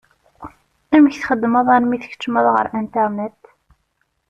[0.95, 3.41] Amek txeddmeḍ armi tkeččmeḍ ɣer Internet?